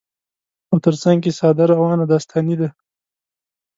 او 0.71 0.77
تر 0.85 0.93
څنګ 1.03 1.19
يې 1.27 1.31
ساده، 1.39 1.63
روانه 1.73 2.05
داستاني 2.11 2.55
ده 2.61 2.69